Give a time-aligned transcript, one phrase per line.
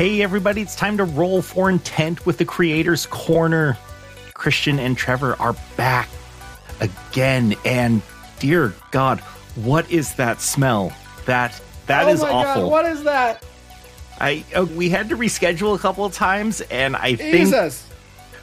[0.00, 3.76] Hey, everybody, it's time to roll for intent with the Creators Corner.
[4.32, 6.08] Christian and Trevor are back
[6.80, 7.54] again.
[7.66, 8.00] And
[8.38, 9.20] dear God,
[9.56, 10.90] what is that smell?
[11.26, 12.62] That that oh is my awful.
[12.62, 13.44] God, what is that?
[14.18, 17.86] I uh, we had to reschedule a couple of times, and I think Jesus.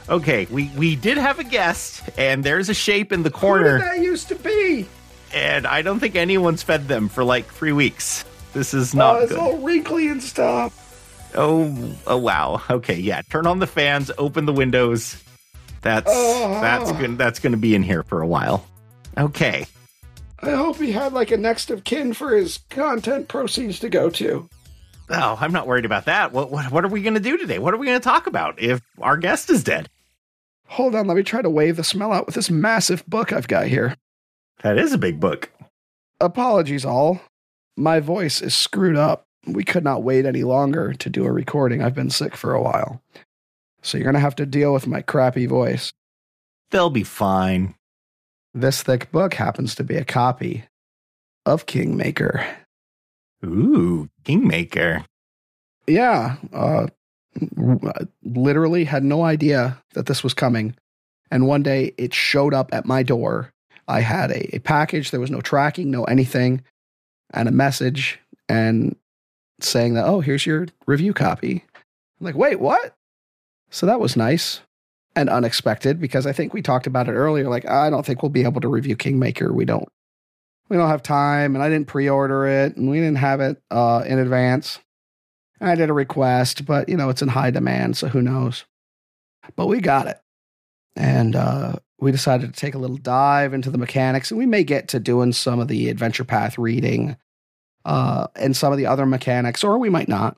[0.08, 3.84] okay, we we did have a guest, and there's a shape in the corner, did
[3.84, 4.86] that used to be?
[5.34, 8.24] and I don't think anyone's fed them for like three weeks.
[8.52, 9.40] This is Oh, not it's good.
[9.40, 10.84] all wrinkly and stuff.
[11.34, 12.62] Oh, oh wow.
[12.70, 13.22] Okay, yeah.
[13.22, 15.22] Turn on the fans, open the windows.
[15.82, 16.60] That's Oh.
[16.60, 17.18] that's good.
[17.18, 18.66] That's going to be in here for a while.
[19.16, 19.66] Okay.
[20.40, 24.08] I hope he had like a next of kin for his content proceeds to go
[24.10, 24.48] to.
[25.10, 26.32] Oh, I'm not worried about that.
[26.32, 27.58] What what, what are we going to do today?
[27.58, 29.88] What are we going to talk about if our guest is dead?
[30.66, 33.48] Hold on, let me try to wave the smell out with this massive book I've
[33.48, 33.96] got here.
[34.62, 35.50] That is a big book.
[36.20, 37.20] Apologies, all.
[37.76, 39.24] My voice is screwed up.
[39.46, 41.82] We could not wait any longer to do a recording.
[41.82, 43.02] I've been sick for a while.
[43.82, 45.92] So you're going to have to deal with my crappy voice.
[46.70, 47.74] They'll be fine.
[48.52, 50.64] This thick book happens to be a copy
[51.46, 52.44] of Kingmaker.
[53.44, 55.04] Ooh, Kingmaker.
[55.86, 56.88] Yeah, uh,
[58.22, 60.74] literally had no idea that this was coming.
[61.30, 63.52] And one day it showed up at my door.
[63.86, 66.62] I had a, a package, there was no tracking, no anything,
[67.32, 68.96] and a message and
[69.60, 71.64] saying that, oh, here's your review copy.
[72.20, 72.94] I'm like, wait, what?
[73.70, 74.60] So that was nice
[75.14, 77.48] and unexpected because I think we talked about it earlier.
[77.48, 79.52] Like, I don't think we'll be able to review Kingmaker.
[79.52, 79.88] We don't.
[80.68, 84.04] We don't have time, and I didn't pre-order it, and we didn't have it uh,
[84.06, 84.80] in advance.
[85.60, 88.64] I did a request, but you know, it's in high demand, so who knows.
[89.56, 90.20] But we got it.
[90.94, 94.62] And uh, we decided to take a little dive into the mechanics, and we may
[94.62, 97.16] get to doing some of the adventure path reading
[97.84, 100.36] uh, and some of the other mechanics, or we might not.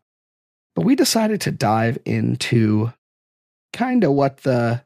[0.75, 2.93] But we decided to dive into
[3.73, 4.83] kind of what the,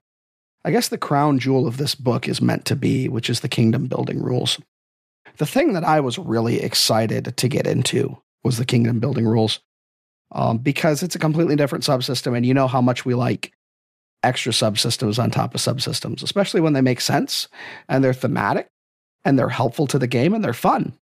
[0.64, 3.48] I guess, the crown jewel of this book is meant to be, which is the
[3.48, 4.58] kingdom building rules.
[5.36, 9.60] The thing that I was really excited to get into was the kingdom building rules
[10.32, 13.52] um, because it's a completely different subsystem, and you know how much we like
[14.22, 17.46] extra subsystems on top of subsystems, especially when they make sense
[17.88, 18.68] and they're thematic
[19.24, 20.96] and they're helpful to the game and they're fun.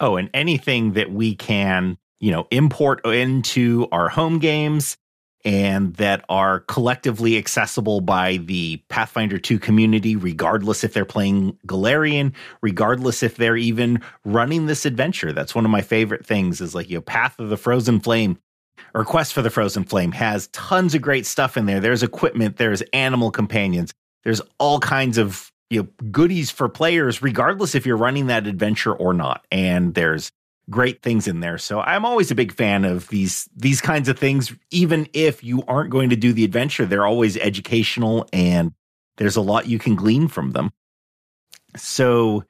[0.00, 4.96] Oh, and anything that we can, you know, import into our home games
[5.44, 12.34] and that are collectively accessible by the Pathfinder 2 community, regardless if they're playing Golarion,
[12.62, 15.32] regardless if they're even running this adventure.
[15.32, 18.38] That's one of my favorite things is like, you know, Path of the Frozen Flame
[18.94, 21.80] or Quest for the Frozen Flame has tons of great stuff in there.
[21.80, 23.92] There's equipment, there's animal companions,
[24.24, 28.92] there's all kinds of you know goodies for players, regardless if you're running that adventure
[28.92, 29.46] or not.
[29.50, 30.32] And there's
[30.68, 31.58] great things in there.
[31.58, 34.52] So I'm always a big fan of these these kinds of things.
[34.70, 38.72] Even if you aren't going to do the adventure, they're always educational and
[39.16, 40.70] there's a lot you can glean from them.
[41.76, 42.44] So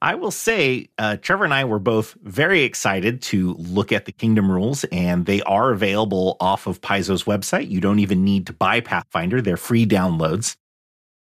[0.00, 4.12] I will say, uh, Trevor and I were both very excited to look at the
[4.12, 7.70] Kingdom rules, and they are available off of Paizo's website.
[7.70, 10.56] You don't even need to buy Pathfinder; they're free downloads.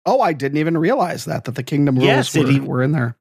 [0.07, 2.93] Oh, I didn't even realize that that the kingdom rules Yes, were, even- were in
[2.93, 3.17] there.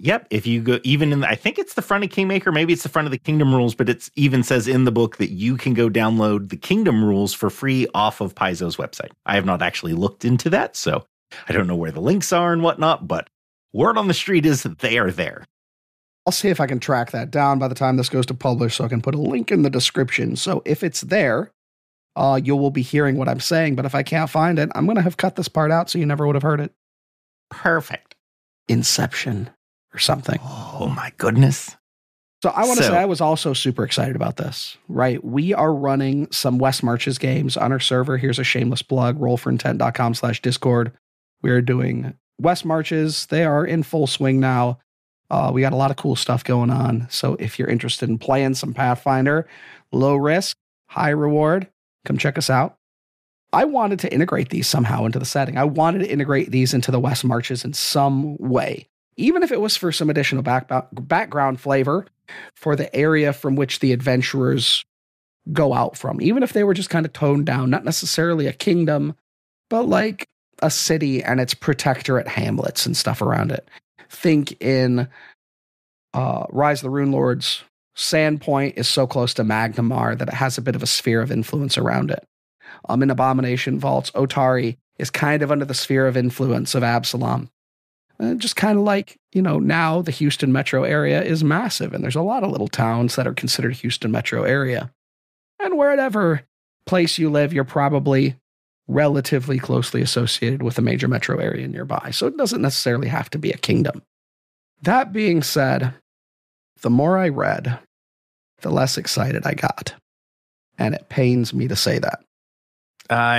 [0.00, 0.26] Yep.
[0.30, 2.82] If you go even in, the, I think it's the front of Kingmaker, maybe it's
[2.82, 5.56] the front of the Kingdom rules, but it's even says in the book that you
[5.56, 9.12] can go download the Kingdom rules for free off of Paizo's website.
[9.24, 11.06] I have not actually looked into that, so
[11.48, 13.30] I don't know where the links are and whatnot, but
[13.72, 15.44] word on the street is they are there.
[16.26, 18.74] I'll see if I can track that down by the time this goes to publish
[18.76, 20.34] so I can put a link in the description.
[20.34, 21.52] So if it's there,
[22.16, 23.74] uh, you will be hearing what I'm saying.
[23.76, 25.98] But if I can't find it, I'm going to have cut this part out so
[25.98, 26.72] you never would have heard it.
[27.50, 28.14] Perfect.
[28.68, 29.50] Inception
[29.92, 30.38] or something.
[30.42, 31.76] Oh my goodness.
[32.42, 35.22] So I want to So- say I was also super excited about this, right?
[35.24, 38.16] We are running some West Marches games on our server.
[38.18, 40.92] Here's a shameless plug, rollforintent.com slash discord.
[41.42, 43.26] We are doing West Marches.
[43.26, 44.78] They are in full swing now.
[45.30, 47.06] Uh, we got a lot of cool stuff going on.
[47.08, 49.48] So if you're interested in playing some Pathfinder,
[49.90, 50.56] low risk,
[50.88, 51.68] high reward,
[52.04, 52.76] come check us out.
[53.52, 55.56] I wanted to integrate these somehow into the setting.
[55.56, 59.60] I wanted to integrate these into the West Marches in some way, even if it
[59.60, 62.06] was for some additional back, background flavor
[62.54, 64.84] for the area from which the adventurers
[65.52, 68.52] go out from, even if they were just kind of toned down, not necessarily a
[68.52, 69.14] kingdom,
[69.70, 70.26] but like
[70.60, 73.68] a city and its protectorate hamlets and stuff around it.
[74.08, 75.08] Think in
[76.12, 77.62] uh, Rise of the Runelords,
[77.96, 81.30] Sandpoint is so close to Magnimar that it has a bit of a sphere of
[81.30, 82.26] influence around it.
[82.88, 87.50] Um, in Abomination Vaults, Otari is kind of under the sphere of influence of Absalom.
[88.18, 92.02] Uh, just kind of like, you know, now the Houston metro area is massive, and
[92.02, 94.92] there's a lot of little towns that are considered Houston metro area.
[95.60, 96.42] And wherever
[96.86, 98.36] place you live, you're probably
[98.86, 102.10] relatively closely associated with a major metro area nearby.
[102.12, 104.02] So it doesn't necessarily have to be a kingdom.
[104.82, 105.94] That being said,
[106.84, 107.78] the more I read,
[108.60, 109.94] the less excited I got.
[110.76, 112.22] And it pains me to say that.
[113.08, 113.38] I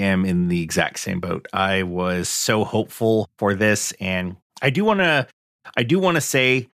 [0.00, 1.46] am in the exact same boat.
[1.52, 5.26] I was so hopeful for this and I do want to
[5.76, 6.68] I do want to say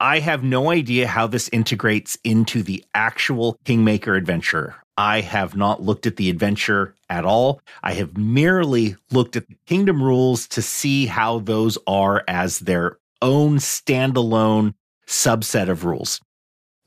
[0.00, 4.74] I have no idea how this integrates into the actual Kingmaker adventure.
[4.96, 7.60] I have not looked at the adventure at all.
[7.84, 12.98] I have merely looked at the kingdom rules to see how those are as their
[13.22, 14.74] own standalone
[15.06, 16.20] subset of rules.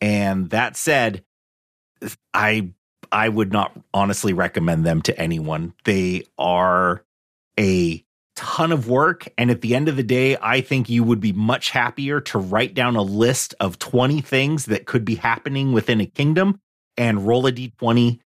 [0.01, 1.23] And that said,
[2.33, 2.69] I
[3.11, 5.73] I would not honestly recommend them to anyone.
[5.85, 7.03] They are
[7.57, 8.03] a
[8.35, 9.27] ton of work.
[9.37, 12.37] And at the end of the day, I think you would be much happier to
[12.37, 16.59] write down a list of 20 things that could be happening within a kingdom
[16.97, 18.19] and roll a d20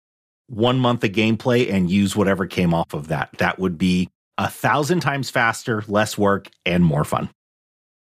[0.47, 3.29] one month of gameplay and use whatever came off of that.
[3.37, 7.29] That would be a thousand times faster, less work, and more fun.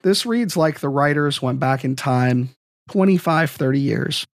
[0.01, 2.49] This reads like the writers went back in time
[2.91, 4.27] 25, 30 years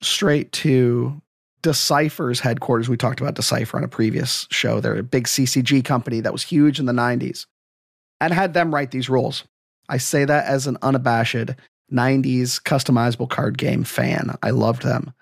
[0.00, 1.20] straight to
[1.62, 2.88] Decipher's headquarters.
[2.88, 4.80] We talked about Decipher on a previous show.
[4.80, 7.46] They're a big CCG company that was huge in the 90s
[8.20, 9.44] and had them write these rules.
[9.88, 11.50] I say that as an unabashed
[11.92, 14.36] 90s customizable card game fan.
[14.42, 15.12] I loved them.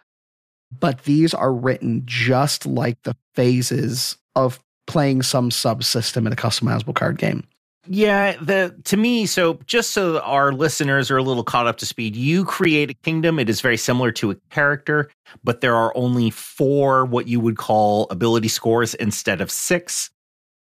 [0.79, 6.95] But these are written just like the phases of playing some subsystem in a customizable
[6.95, 7.45] card game.
[7.89, 11.87] Yeah, the to me, so just so our listeners are a little caught up to
[11.87, 13.41] speed, you create a kingdom.
[13.41, 15.11] It is very similar to a character,
[15.43, 20.11] but there are only four what you would call ability scores instead of six.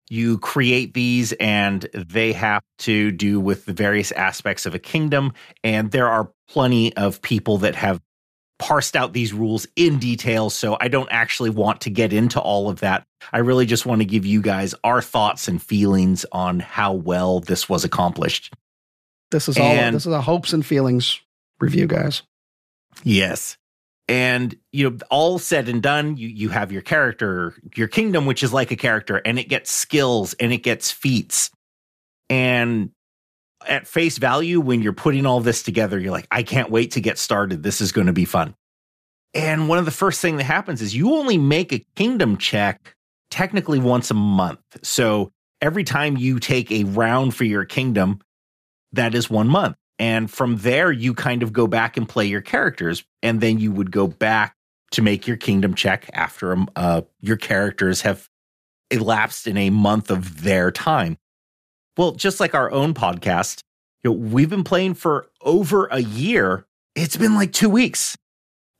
[0.09, 5.33] You create these and they have to do with the various aspects of a kingdom.
[5.63, 7.99] And there are plenty of people that have
[8.59, 10.49] parsed out these rules in detail.
[10.49, 13.05] So I don't actually want to get into all of that.
[13.31, 17.39] I really just want to give you guys our thoughts and feelings on how well
[17.39, 18.53] this was accomplished.
[19.31, 21.19] This is and, all this is a hopes and feelings
[21.59, 22.23] review, guys.
[23.03, 23.57] Yes.
[24.07, 28.41] And you know, all said and done, you you have your character, your kingdom, which
[28.41, 31.51] is like a character, and it gets skills and it gets feats.
[32.29, 32.91] And
[33.65, 37.01] at face value, when you're putting all this together, you're like, I can't wait to
[37.01, 37.63] get started.
[37.63, 38.55] This is going to be fun.
[39.33, 42.95] And one of the first thing that happens is you only make a kingdom check
[43.29, 44.59] technically once a month.
[44.83, 45.31] So
[45.61, 48.21] every time you take a round for your kingdom,
[48.93, 49.75] that is one month.
[49.99, 53.03] And from there, you kind of go back and play your characters.
[53.23, 54.55] And then you would go back
[54.91, 58.29] to make your kingdom check after um, uh, your characters have
[58.89, 61.17] elapsed in a month of their time.
[61.97, 63.63] Well, just like our own podcast,
[64.03, 66.65] you know, we've been playing for over a year.
[66.95, 68.15] It's been like two weeks.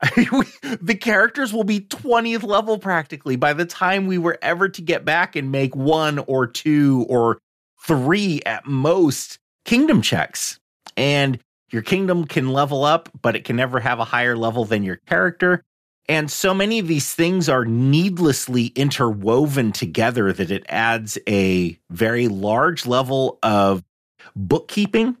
[0.00, 5.04] the characters will be 20th level practically by the time we were ever to get
[5.04, 7.38] back and make one or two or
[7.84, 10.60] three at most kingdom checks.
[10.96, 11.40] And
[11.70, 14.96] your kingdom can level up, but it can never have a higher level than your
[15.06, 15.64] character.
[16.08, 22.28] And so many of these things are needlessly interwoven together that it adds a very
[22.28, 23.84] large level of
[24.34, 25.18] bookkeeping.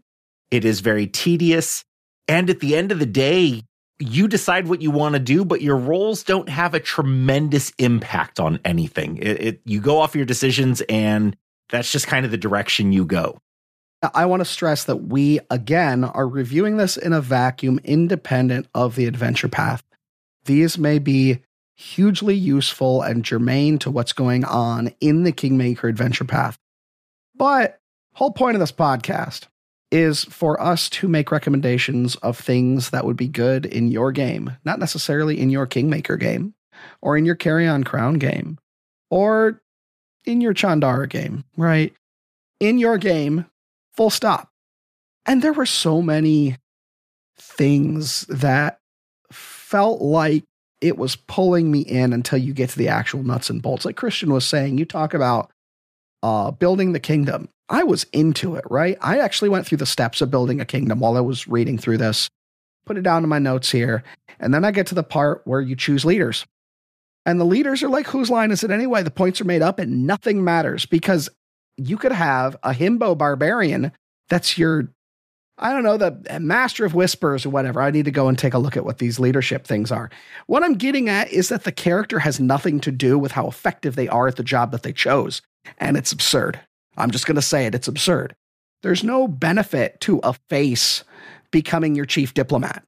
[0.50, 1.84] It is very tedious.
[2.26, 3.64] And at the end of the day,
[3.98, 8.40] you decide what you want to do, but your roles don't have a tremendous impact
[8.40, 9.18] on anything.
[9.18, 11.36] It, it, you go off your decisions, and
[11.68, 13.38] that's just kind of the direction you go.
[14.14, 18.94] I want to stress that we, again, are reviewing this in a vacuum independent of
[18.94, 19.82] the adventure path
[20.48, 21.38] these may be
[21.76, 26.58] hugely useful and germane to what's going on in the Kingmaker adventure path.
[27.36, 27.78] But
[28.14, 29.46] whole point of this podcast
[29.92, 34.56] is for us to make recommendations of things that would be good in your game,
[34.64, 36.54] not necessarily in your Kingmaker game
[37.00, 38.58] or in your Carrion Crown game
[39.08, 39.62] or
[40.24, 41.94] in your Chandara game, right?
[42.58, 43.46] In your game,
[43.96, 44.50] full stop.
[45.24, 46.56] And there were so many
[47.38, 48.77] things that
[49.68, 50.44] felt like
[50.80, 53.84] it was pulling me in until you get to the actual nuts and bolts.
[53.84, 55.50] Like Christian was saying, you talk about
[56.22, 57.50] uh, building the kingdom.
[57.68, 58.96] I was into it, right?
[59.02, 61.98] I actually went through the steps of building a kingdom while I was reading through
[61.98, 62.30] this,
[62.86, 64.02] put it down in my notes here.
[64.40, 66.46] And then I get to the part where you choose leaders.
[67.26, 69.02] And the leaders are like, whose line is it anyway?
[69.02, 71.28] The points are made up and nothing matters because
[71.76, 73.92] you could have a himbo barbarian
[74.30, 74.88] that's your
[75.60, 77.80] I don't know, the master of whispers or whatever.
[77.80, 80.08] I need to go and take a look at what these leadership things are.
[80.46, 83.96] What I'm getting at is that the character has nothing to do with how effective
[83.96, 85.42] they are at the job that they chose.
[85.78, 86.60] And it's absurd.
[86.96, 87.74] I'm just going to say it.
[87.74, 88.36] It's absurd.
[88.82, 91.02] There's no benefit to a face
[91.50, 92.84] becoming your chief diplomat.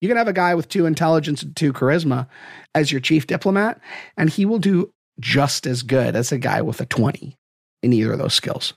[0.00, 2.28] You can have a guy with two intelligence and two charisma
[2.74, 3.80] as your chief diplomat,
[4.16, 7.36] and he will do just as good as a guy with a 20
[7.82, 8.74] in either of those skills.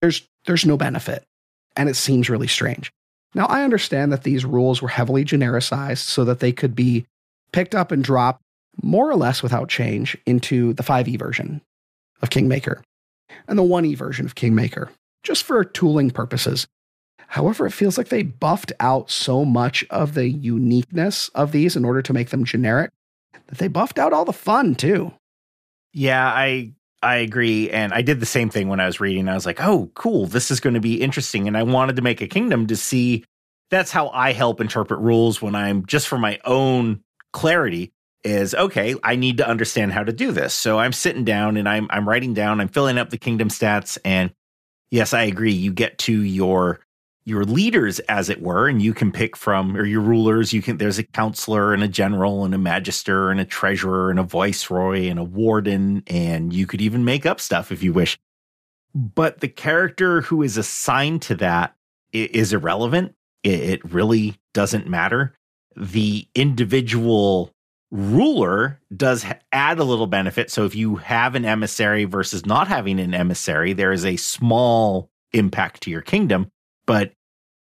[0.00, 1.24] There's there's no benefit,
[1.76, 2.92] and it seems really strange.
[3.34, 7.06] Now, I understand that these rules were heavily genericized so that they could be
[7.52, 8.42] picked up and dropped
[8.82, 11.60] more or less without change into the 5e version
[12.22, 12.82] of Kingmaker
[13.48, 14.90] and the 1e version of Kingmaker,
[15.22, 16.66] just for tooling purposes.
[17.28, 21.84] However, it feels like they buffed out so much of the uniqueness of these in
[21.84, 22.90] order to make them generic
[23.48, 25.12] that they buffed out all the fun too.
[25.92, 26.72] Yeah, I
[27.06, 27.70] I agree.
[27.70, 29.28] And I did the same thing when I was reading.
[29.28, 31.46] I was like, oh, cool, this is going to be interesting.
[31.46, 33.24] And I wanted to make a kingdom to see
[33.70, 37.92] that's how I help interpret rules when I'm just for my own clarity
[38.24, 40.52] is okay, I need to understand how to do this.
[40.52, 43.98] So I'm sitting down and I'm I'm writing down, I'm filling up the kingdom stats
[44.04, 44.32] and
[44.90, 45.52] yes, I agree.
[45.52, 46.80] You get to your
[47.26, 50.78] your leaders as it were and you can pick from or your rulers you can
[50.78, 55.08] there's a counselor and a general and a magister and a treasurer and a viceroy
[55.08, 58.16] and a warden and you could even make up stuff if you wish
[58.94, 61.74] but the character who is assigned to that
[62.12, 65.34] is irrelevant it really doesn't matter
[65.76, 67.52] the individual
[67.90, 70.50] ruler does add a little benefit.
[70.50, 75.10] So if you have an emissary versus not having an emissary, there is a small
[75.32, 76.50] impact to your kingdom.
[76.86, 77.12] But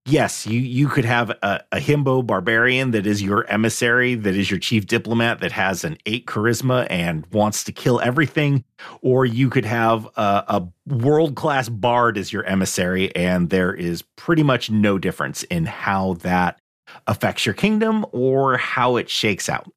[0.05, 4.51] yes, you you could have a, a himbo barbarian that is your emissary, that is
[4.51, 8.63] your chief diplomat, that has an eight charisma and wants to kill everything,
[9.01, 14.03] or you could have a, a world class bard as your emissary, and there is
[14.17, 16.59] pretty much no difference in how that
[17.07, 19.71] affects your kingdom or how it shakes out.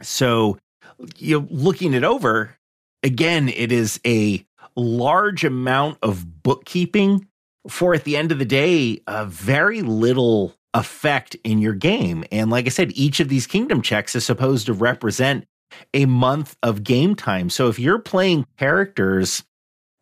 [0.00, 0.58] So,
[1.18, 2.56] you know, looking it over,
[3.02, 4.44] again, it is a
[4.76, 7.26] large amount of bookkeeping
[7.68, 12.24] for at the end of the day, a very little effect in your game.
[12.30, 15.46] And like I said, each of these kingdom checks is supposed to represent
[15.94, 17.50] a month of game time.
[17.50, 19.44] So if you're playing characters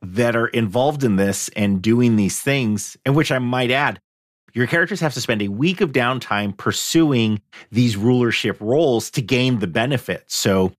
[0.02, 4.00] that are involved in this and doing these things, and which I might add,
[4.54, 9.58] your characters have to spend a week of downtime pursuing these rulership roles to gain
[9.58, 10.34] the benefits.
[10.34, 10.72] So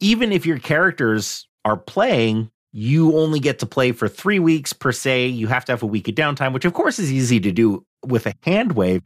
[0.00, 4.92] even if your characters are playing, you only get to play for three weeks per
[4.92, 5.28] se.
[5.28, 7.86] You have to have a week of downtime, which of course is easy to do
[8.04, 9.02] with a hand wave.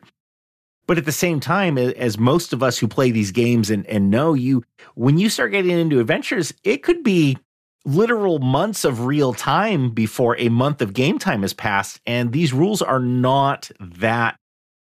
[0.89, 4.11] But at the same time, as most of us who play these games and, and
[4.11, 4.65] know you,
[4.97, 7.39] when you start getting into adventures, it could be
[7.85, 12.01] literal months of real time before a month of game time has passed.
[12.05, 14.37] And these rules are not that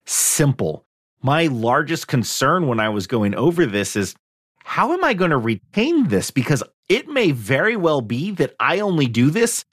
[0.07, 0.87] simple.
[1.21, 4.15] My largest concern when I was going over this is
[4.63, 6.31] how am I going to retain this?
[6.31, 9.63] Because it may very well be that I only do this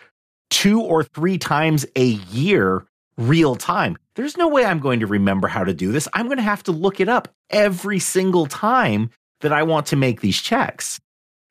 [0.50, 3.98] two or three times a year real time.
[4.14, 6.06] There's no way I'm going to remember how to do this.
[6.14, 9.10] I'm going to have to look it up every single time
[9.40, 11.00] that I want to make these checks.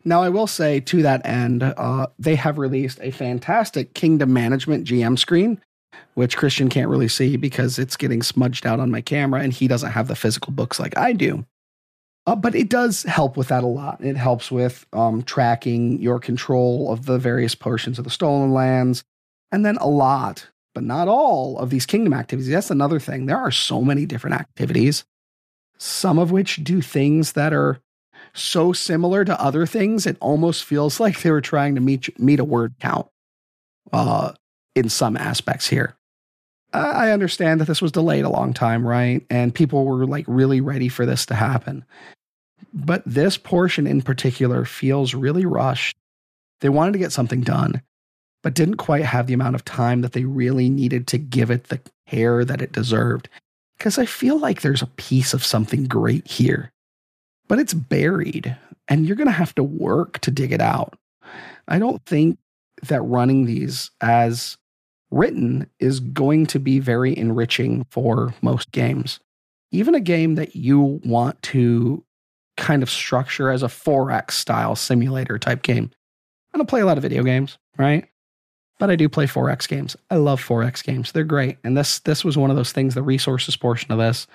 [0.05, 4.88] Now, I will say to that end, uh, they have released a fantastic Kingdom Management
[4.88, 5.62] GM screen,
[6.13, 9.67] which Christian can't really see because it's getting smudged out on my camera and he
[9.67, 11.45] doesn't have the physical books like I do.
[12.27, 14.03] Uh, but it does help with that a lot.
[14.03, 19.03] It helps with um, tracking your control of the various portions of the stolen lands.
[19.50, 22.51] And then a lot, but not all, of these kingdom activities.
[22.51, 23.25] That's another thing.
[23.25, 25.05] There are so many different activities,
[25.77, 27.79] some of which do things that are
[28.34, 32.39] so similar to other things, it almost feels like they were trying to meet meet
[32.39, 33.07] a word count
[33.93, 34.34] uh,
[34.75, 35.96] in some aspects here.
[36.74, 39.25] I understand that this was delayed a long time, right?
[39.29, 41.86] And people were like really ready for this to happen.
[42.74, 45.96] But this portion in particular feels really rushed.
[46.62, 47.82] They wanted to get something done,
[48.44, 51.66] but didn't quite have the amount of time that they really needed to give it
[51.66, 53.30] the care that it deserved.
[53.78, 56.72] Because I feel like there's a piece of something great here
[57.48, 58.56] but it's buried
[58.88, 60.98] and you're going to have to work to dig it out.
[61.68, 62.38] I don't think
[62.84, 64.58] that running these as
[65.12, 69.20] written is going to be very enriching for most games.
[69.72, 72.04] Even a game that you want to
[72.58, 75.92] kind of structure as a 4X style simulator type game.
[76.54, 78.06] I don't play a lot of video games, right?
[78.80, 79.96] But I do play 4X games.
[80.10, 81.12] I love 4X games.
[81.12, 81.58] They're great.
[81.64, 84.28] And this this was one of those things, the resources portion of this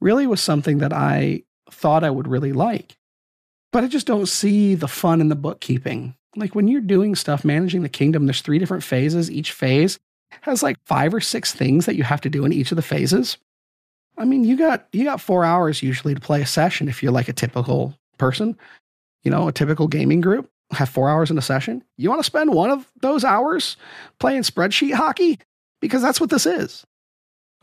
[0.00, 2.96] really was something that I thought I would really like.
[3.72, 6.14] But I just don't see the fun in the bookkeeping.
[6.36, 9.30] Like when you're doing stuff managing the kingdom, there's three different phases.
[9.30, 9.98] Each phase
[10.42, 12.82] has like five or six things that you have to do in each of the
[12.82, 13.38] phases.
[14.16, 17.12] I mean, you got you got 4 hours usually to play a session if you're
[17.12, 18.56] like a typical person.
[19.22, 21.82] You know, a typical gaming group have 4 hours in a session.
[21.96, 23.76] You want to spend one of those hours
[24.18, 25.38] playing spreadsheet hockey
[25.80, 26.84] because that's what this is.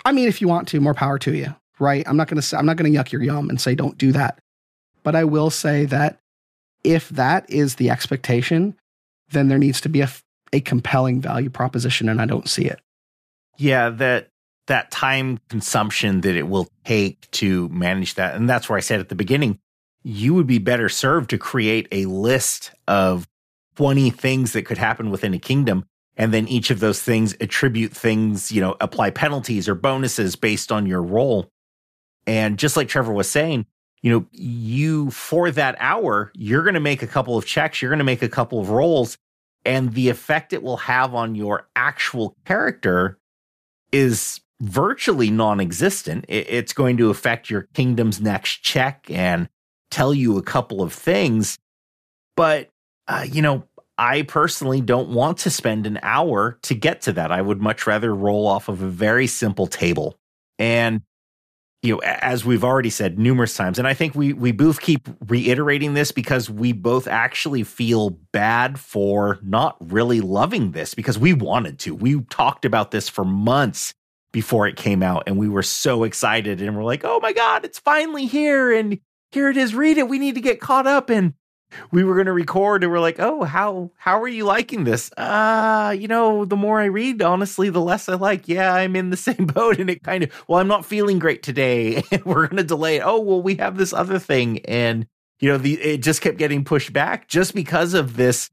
[0.03, 2.07] I mean, if you want to, more power to you right?
[2.07, 4.39] I'm not say I'm not to yuck your yum and say don't do that.
[5.03, 6.19] But I will say that
[6.83, 8.75] if that is the expectation,
[9.31, 10.09] then there needs to be a,
[10.53, 12.79] a compelling value proposition, and I don't see it.
[13.57, 14.29] Yeah, that
[14.67, 18.99] that time consumption that it will take to manage that, and that's where I said
[18.99, 19.59] at the beginning,
[20.03, 23.27] you would be better served to create a list of
[23.75, 25.85] 20 things that could happen within a kingdom
[26.17, 30.71] and then each of those things attribute things, you know, apply penalties or bonuses based
[30.71, 31.49] on your role.
[32.27, 33.65] And just like Trevor was saying,
[34.01, 37.89] you know, you for that hour, you're going to make a couple of checks, you're
[37.89, 39.17] going to make a couple of rolls,
[39.65, 43.17] and the effect it will have on your actual character
[43.91, 46.25] is virtually non existent.
[46.27, 49.49] It's going to affect your kingdom's next check and
[49.89, 51.57] tell you a couple of things.
[52.37, 52.69] But,
[53.07, 53.63] uh, you know,
[53.97, 57.31] I personally don't want to spend an hour to get to that.
[57.31, 60.15] I would much rather roll off of a very simple table.
[60.57, 61.01] And
[61.83, 65.09] you know, as we've already said numerous times, and I think we we both keep
[65.27, 71.33] reiterating this because we both actually feel bad for not really loving this because we
[71.33, 71.95] wanted to.
[71.95, 73.95] We talked about this for months
[74.31, 77.65] before it came out, and we were so excited, and we're like, "Oh my god,
[77.65, 78.99] it's finally here!" And
[79.31, 79.75] here it is.
[79.75, 80.09] Read it.
[80.09, 81.09] We need to get caught up.
[81.09, 81.33] And
[81.91, 85.11] we were going to record and we're like, "Oh, how how are you liking this?"
[85.17, 88.47] Uh, you know, the more I read, honestly, the less I like.
[88.47, 91.43] Yeah, I'm in the same boat and it kind of, well, I'm not feeling great
[91.43, 93.03] today and we're going to delay it.
[93.05, 95.07] Oh, well, we have this other thing and
[95.39, 98.51] you know, the it just kept getting pushed back just because of this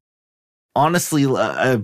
[0.75, 1.79] honestly uh, uh,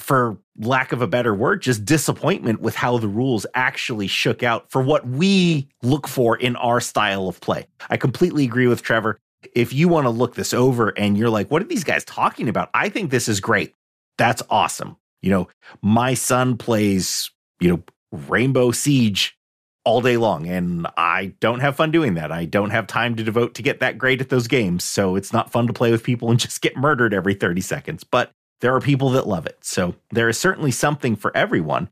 [0.00, 4.70] for lack of a better word, just disappointment with how the rules actually shook out
[4.70, 7.66] for what we look for in our style of play.
[7.88, 9.18] I completely agree with Trevor
[9.54, 12.48] if you want to look this over and you're like, what are these guys talking
[12.48, 12.70] about?
[12.74, 13.74] I think this is great.
[14.18, 14.96] That's awesome.
[15.22, 15.48] You know,
[15.82, 17.30] my son plays,
[17.60, 19.36] you know, Rainbow Siege
[19.84, 22.30] all day long, and I don't have fun doing that.
[22.30, 24.84] I don't have time to devote to get that great at those games.
[24.84, 28.04] So it's not fun to play with people and just get murdered every 30 seconds.
[28.04, 29.58] But there are people that love it.
[29.62, 31.90] So there is certainly something for everyone.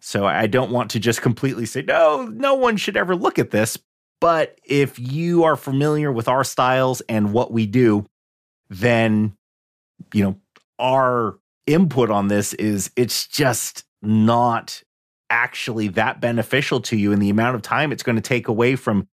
[0.00, 3.50] So I don't want to just completely say, no, no one should ever look at
[3.50, 3.78] this.
[4.20, 8.06] But if you are familiar with our styles and what we do,
[8.70, 9.36] then,
[10.12, 10.36] you know,
[10.78, 14.82] our input on this is it's just not
[15.30, 18.76] actually that beneficial to you and the amount of time it's going to take away
[18.76, 19.08] from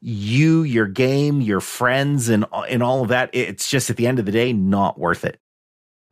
[0.00, 3.30] you, your game, your friends, and and all of that.
[3.32, 5.40] It's just at the end of the day not worth it.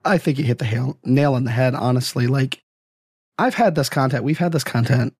[0.07, 1.75] I think you hit the nail on the head.
[1.75, 2.63] Honestly, like
[3.39, 5.15] I've had this content, we've had this content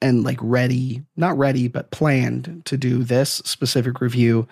[0.00, 4.48] and like ready, not ready, but planned to do this specific review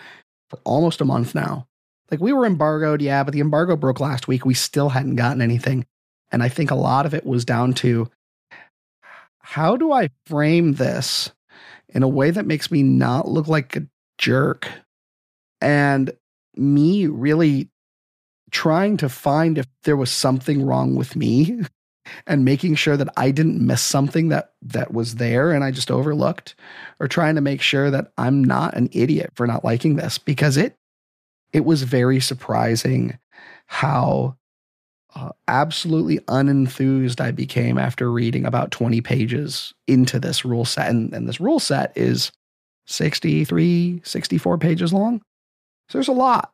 [0.48, 1.66] for almost a month now.
[2.10, 4.44] Like we were embargoed, yeah, but the embargo broke last week.
[4.44, 5.86] We still hadn't gotten anything.
[6.30, 8.10] And I think a lot of it was down to
[9.40, 11.30] how do I frame this
[11.88, 13.86] in a way that makes me not look like a
[14.18, 14.68] jerk?
[15.60, 16.12] And
[16.54, 17.68] me really
[18.52, 21.62] trying to find if there was something wrong with me
[22.26, 25.90] and making sure that I didn't miss something that that was there and I just
[25.90, 26.54] overlooked
[27.00, 30.56] or trying to make sure that I'm not an idiot for not liking this because
[30.56, 30.76] it
[31.52, 33.18] it was very surprising
[33.66, 34.36] how
[35.14, 40.88] uh, absolutely unenthused I became after reading about 20 pages into this rule set.
[40.88, 42.32] And, and this rule set is
[42.86, 45.20] 63 64 pages long.
[45.88, 46.50] So there's a lot.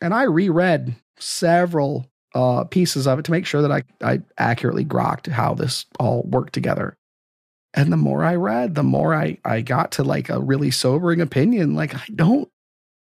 [0.00, 4.84] And I reread several uh, pieces of it to make sure that I, I accurately
[4.84, 6.96] grokked how this all worked together.
[7.74, 11.20] And the more I read, the more I, I got to like a really sobering
[11.20, 11.74] opinion.
[11.74, 12.48] Like, I don't,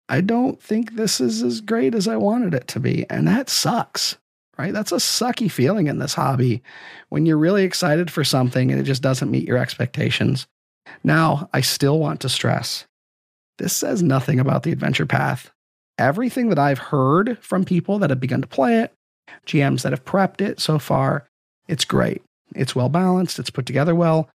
[0.10, 3.06] I don't think this is as great as I wanted it to be.
[3.10, 4.18] And that sucks,
[4.58, 4.74] right?
[4.74, 6.62] That's a sucky feeling in this hobby
[7.10, 10.46] when you're really excited for something and it just doesn't meet your expectations.
[11.04, 12.86] Now, I still want to stress
[13.58, 15.52] this says nothing about the adventure path.
[15.98, 18.94] Everything that I've heard from people that have begun to play it,
[19.46, 21.28] GMs that have prepped it so far.
[21.68, 22.22] It's great.
[22.56, 23.40] It's well balanced.
[23.40, 24.30] It's put together well.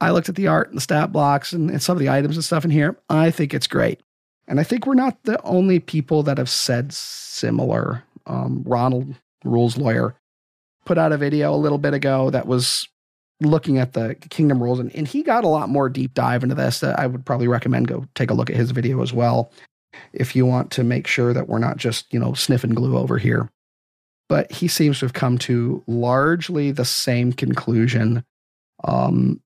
[0.00, 2.36] I looked at the art and the stat blocks and, and some of the items
[2.36, 2.96] and stuff in here.
[3.08, 4.00] I think it's great.
[4.48, 8.02] And I think we're not the only people that have said similar.
[8.26, 10.14] Um, Ronald, rules lawyer,
[10.84, 12.88] put out a video a little bit ago that was
[13.40, 16.54] looking at the kingdom rules, and, and he got a lot more deep dive into
[16.54, 16.82] this.
[16.82, 19.50] I would probably recommend go take a look at his video as well
[20.12, 23.18] if you want to make sure that we're not just you know sniffing glue over
[23.18, 23.50] here
[24.30, 28.24] but he seems to have come to largely the same conclusion.
[28.84, 29.42] Um,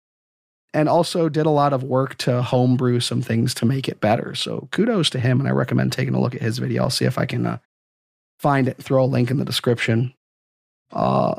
[0.75, 4.35] and also did a lot of work to homebrew some things to make it better.
[4.35, 5.41] So kudos to him.
[5.41, 6.83] And I recommend taking a look at his video.
[6.83, 7.59] I'll see if I can uh,
[8.39, 10.13] find it, throw a link in the description.
[10.93, 11.37] Uh,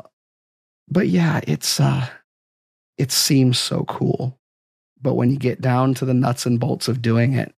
[0.88, 2.04] but yeah, it's, uh,
[2.98, 4.40] it seems so cool.
[5.00, 7.54] but when you get down to the nuts and bolts of doing it,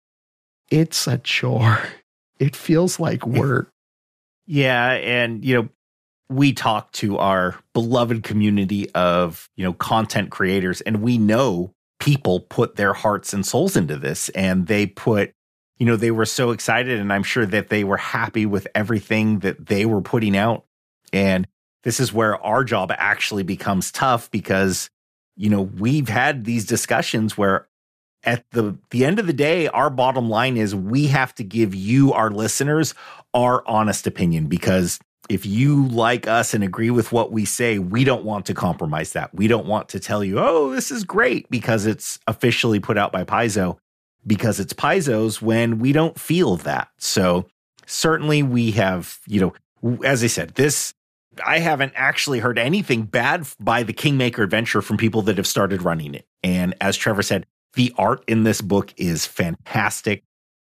[0.70, 1.80] it's a chore.
[2.38, 3.70] It feels like work.
[4.46, 5.68] Yeah, and you know,
[6.28, 12.40] we talk to our beloved community of, you know, content creators and we know people
[12.40, 15.32] put their hearts and souls into this and they put
[15.78, 19.40] you know, they were so excited and I'm sure that they were happy with everything
[19.40, 20.64] that they were putting out.
[21.12, 21.46] And
[21.82, 24.88] this is where our job actually becomes tough because
[25.36, 27.68] you know, we've had these discussions where
[28.26, 31.74] at the the end of the day our bottom line is we have to give
[31.74, 32.94] you our listeners
[33.32, 38.04] our honest opinion because if you like us and agree with what we say, we
[38.04, 39.34] don't want to compromise that.
[39.34, 43.12] We don't want to tell you, oh, this is great because it's officially put out
[43.12, 43.78] by Paizo,
[44.26, 46.88] because it's Paizo's when we don't feel that.
[46.98, 47.46] So
[47.86, 49.40] certainly we have, you
[49.82, 50.94] know, as I said, this
[51.44, 55.82] I haven't actually heard anything bad by the Kingmaker adventure from people that have started
[55.82, 56.26] running it.
[56.42, 60.24] And as Trevor said, the art in this book is fantastic.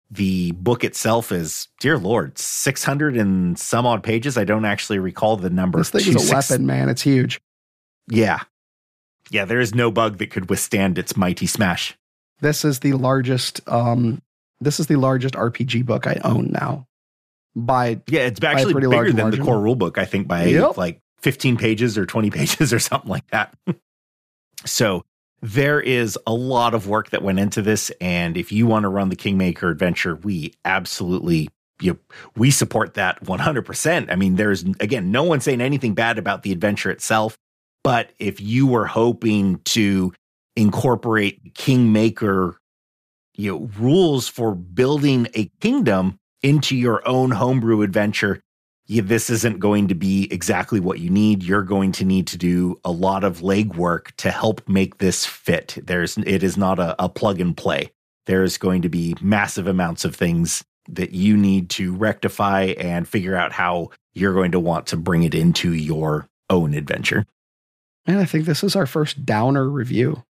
[0.09, 4.37] The book itself is, dear Lord, 600 and some odd pages.
[4.37, 5.79] I don't actually recall the number.
[5.79, 6.89] This thing is a weapon, man.
[6.89, 7.41] It's huge.
[8.07, 8.39] Yeah.
[9.29, 11.97] Yeah, there is no bug that could withstand its mighty smash.
[12.41, 14.21] This is the largest um
[14.59, 16.87] this is the largest RPG book I own now
[17.55, 19.39] by yeah, it's actually bigger than margin.
[19.39, 19.97] the core rulebook.
[19.97, 20.77] I think by yep.
[20.77, 23.55] like 15 pages or 20 pages or something like that.
[24.65, 25.03] so
[25.43, 28.89] there is a lot of work that went into this, and if you want to
[28.89, 31.49] run the Kingmaker adventure, we absolutely
[31.81, 31.99] you
[32.37, 34.09] we support that 100%.
[34.09, 37.37] I mean, there's again no one saying anything bad about the adventure itself,
[37.83, 40.13] but if you were hoping to
[40.55, 42.57] incorporate Kingmaker
[43.35, 48.39] you know rules for building a kingdom into your own homebrew adventure,
[48.85, 51.43] yeah, this isn't going to be exactly what you need.
[51.43, 55.77] You're going to need to do a lot of legwork to help make this fit.
[55.81, 57.91] There's it is not a, a plug and play.
[58.25, 63.35] There's going to be massive amounts of things that you need to rectify and figure
[63.35, 67.25] out how you're going to want to bring it into your own adventure.
[68.05, 70.23] And I think this is our first downer review.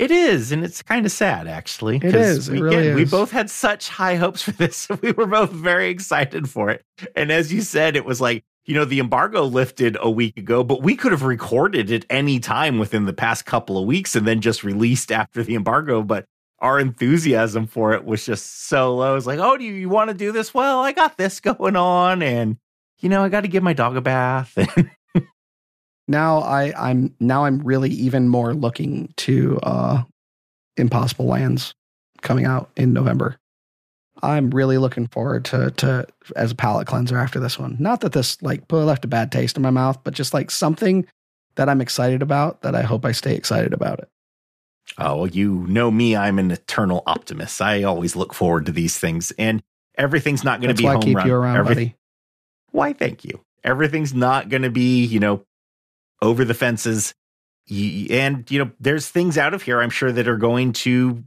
[0.00, 1.96] It is, and it's kind of sad, actually.
[1.96, 2.48] It is.
[2.48, 2.94] It we, really is.
[2.96, 4.88] We both had such high hopes for this.
[5.02, 6.82] We were both very excited for it.
[7.14, 10.64] And as you said, it was like, you know, the embargo lifted a week ago,
[10.64, 14.26] but we could have recorded it any time within the past couple of weeks and
[14.26, 16.02] then just released after the embargo.
[16.02, 16.24] But
[16.60, 19.16] our enthusiasm for it was just so low.
[19.16, 20.54] It's like, oh, do you, you want to do this?
[20.54, 22.22] Well, I got this going on.
[22.22, 22.56] And,
[23.00, 24.56] you know, I got to give my dog a bath.
[26.10, 30.02] now I, I'm now I'm really even more looking to uh,
[30.76, 31.74] Impossible Lands
[32.20, 33.36] coming out in November.
[34.22, 37.76] I'm really looking forward to to as a palate cleanser after this one.
[37.78, 41.06] Not that this like left a bad taste in my mouth, but just like something
[41.54, 44.08] that I'm excited about that I hope I stay excited about it.
[44.98, 47.62] Oh, well, you know me, I'm an eternal optimist.
[47.62, 49.62] I always look forward to these things and
[49.96, 51.26] everything's not going to be why home I keep run.
[51.26, 51.96] you around, Every- buddy.
[52.72, 53.40] Why thank you.
[53.62, 55.44] Everything's not going to be, you know,
[56.22, 57.14] over the fences.
[57.70, 61.22] And, you know, there's things out of here, I'm sure, that are going to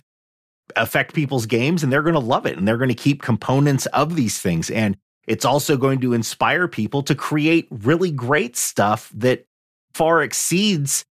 [0.76, 3.86] affect people's games and they're going to love it and they're going to keep components
[3.88, 4.70] of these things.
[4.70, 9.46] And it's also going to inspire people to create really great stuff that
[9.94, 11.06] far exceeds,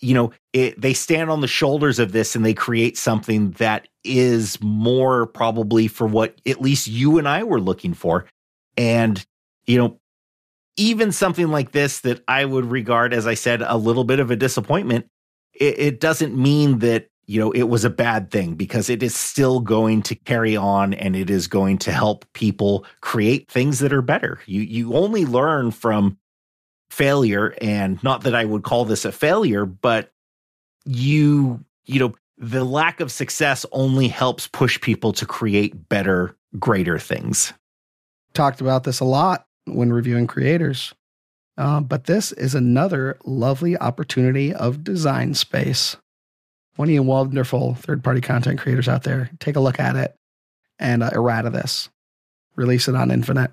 [0.00, 3.88] you know, it, they stand on the shoulders of this and they create something that
[4.04, 8.26] is more probably for what at least you and I were looking for.
[8.76, 9.24] And,
[9.66, 9.98] you know,
[10.76, 14.30] even something like this that I would regard, as I said, a little bit of
[14.30, 15.08] a disappointment,
[15.54, 19.16] it, it, doesn't mean that, you know, it was a bad thing because it is
[19.16, 23.92] still going to carry on and it is going to help people create things that
[23.92, 24.38] are better.
[24.46, 26.18] You you only learn from
[26.90, 30.12] failure and not that I would call this a failure, but
[30.84, 36.98] you, you know, the lack of success only helps push people to create better, greater
[36.98, 37.54] things.
[38.34, 40.94] Talked about this a lot when reviewing creators.
[41.58, 45.96] Uh, but this is another lovely opportunity of design space.
[46.76, 50.14] One of you wonderful third party content creators out there, take a look at it
[50.78, 51.88] and uh, errata this.
[52.54, 53.52] Release it on Infinite.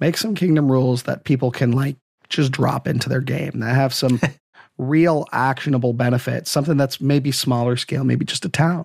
[0.00, 1.96] Make some kingdom rules that people can like
[2.28, 4.20] just drop into their game that have some
[4.78, 8.84] real actionable benefits, something that's maybe smaller scale, maybe just a town.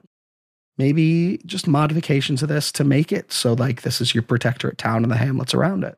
[0.78, 5.04] Maybe just modifications of this to make it so like this is your protectorate town
[5.04, 5.98] and the hamlets around it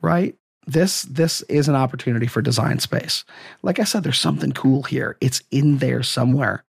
[0.00, 0.34] right?
[0.66, 3.24] This this is an opportunity for design space.
[3.62, 5.16] Like I said, there's something cool here.
[5.20, 6.64] It's in there somewhere,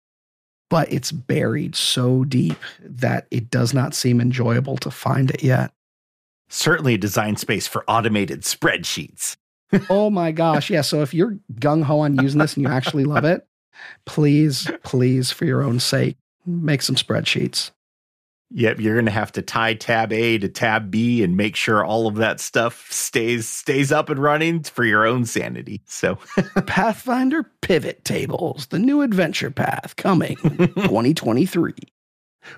[0.69, 5.71] but it's buried so deep that it does not seem enjoyable to find it yet.
[6.49, 9.37] Certainly a design space for automated spreadsheets.
[9.89, 10.69] oh my gosh.
[10.69, 10.81] Yeah.
[10.81, 13.47] So if you're gung ho on using this and you actually love it,
[14.05, 17.71] Please, please, for your own sake, make some spreadsheets.
[18.57, 21.83] Yep, you're going to have to tie tab A to tab B and make sure
[21.83, 25.81] all of that stuff stays stays up and running for your own sanity.
[25.87, 26.17] So,
[26.65, 31.73] Pathfinder pivot tables, the new adventure path coming 2023.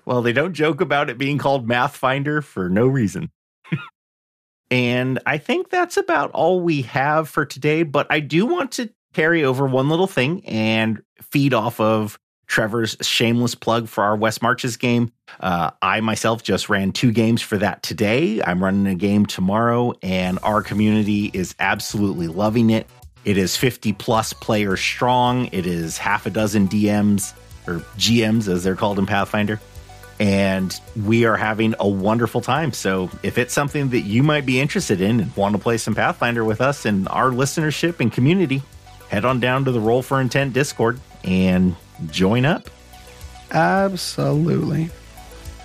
[0.06, 3.32] Well, they don't joke about it being called Mathfinder for no reason.
[4.70, 8.92] and I think that's about all we have for today, but I do want to
[9.14, 14.42] carry over one little thing and feed off of Trevor's shameless plug for our West
[14.42, 15.12] Marches game.
[15.40, 18.42] Uh, I myself just ran two games for that today.
[18.42, 22.88] I'm running a game tomorrow, and our community is absolutely loving it.
[23.26, 25.50] It is 50 plus players strong.
[25.52, 27.34] It is half a dozen DMs
[27.68, 29.60] or GMs, as they're called in Pathfinder.
[30.20, 32.72] And we are having a wonderful time.
[32.72, 35.94] So, if it's something that you might be interested in and want to play some
[35.94, 38.64] Pathfinder with us and our listenership and community,
[39.10, 41.76] head on down to the Roll for Intent Discord and
[42.10, 42.70] join up.
[43.52, 44.90] Absolutely.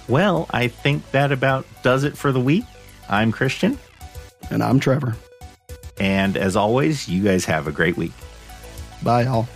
[0.09, 2.65] Well, I think that about does it for the week.
[3.09, 3.79] I'm Christian.
[4.51, 5.17] And I'm Trevor.
[5.99, 8.13] And as always, you guys have a great week.
[9.03, 9.49] Bye, all.